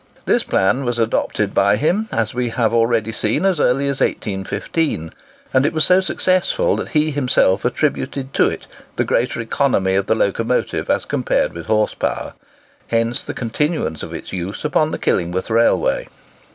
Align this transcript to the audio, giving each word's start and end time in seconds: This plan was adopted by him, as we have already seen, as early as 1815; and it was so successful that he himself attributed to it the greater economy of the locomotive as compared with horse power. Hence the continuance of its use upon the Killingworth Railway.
This 0.25 0.41
plan 0.41 0.83
was 0.83 0.97
adopted 0.97 1.53
by 1.53 1.75
him, 1.75 2.09
as 2.11 2.33
we 2.33 2.49
have 2.49 2.73
already 2.73 3.11
seen, 3.11 3.45
as 3.45 3.59
early 3.59 3.85
as 3.87 4.01
1815; 4.01 5.13
and 5.53 5.63
it 5.63 5.73
was 5.73 5.85
so 5.85 5.99
successful 5.99 6.75
that 6.77 6.89
he 6.89 7.11
himself 7.11 7.63
attributed 7.63 8.33
to 8.33 8.47
it 8.47 8.65
the 8.95 9.03
greater 9.03 9.39
economy 9.41 9.93
of 9.93 10.07
the 10.07 10.15
locomotive 10.15 10.89
as 10.89 11.05
compared 11.05 11.53
with 11.53 11.67
horse 11.67 11.93
power. 11.93 12.33
Hence 12.87 13.23
the 13.23 13.35
continuance 13.35 14.01
of 14.01 14.11
its 14.11 14.33
use 14.33 14.65
upon 14.65 14.89
the 14.89 14.97
Killingworth 14.97 15.51
Railway. 15.51 16.07